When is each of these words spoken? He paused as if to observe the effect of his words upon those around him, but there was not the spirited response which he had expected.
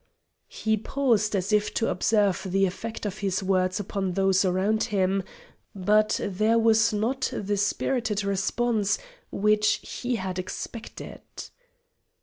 He 0.49 0.77
paused 0.77 1.35
as 1.35 1.53
if 1.53 1.71
to 1.75 1.87
observe 1.91 2.47
the 2.49 2.65
effect 2.65 3.05
of 3.05 3.19
his 3.19 3.43
words 3.43 3.79
upon 3.79 4.13
those 4.13 4.43
around 4.43 4.85
him, 4.85 5.21
but 5.75 6.19
there 6.23 6.57
was 6.57 6.91
not 6.91 7.31
the 7.31 7.55
spirited 7.55 8.23
response 8.23 8.97
which 9.29 9.75
he 10.01 10.15
had 10.15 10.39
expected. 10.39 11.21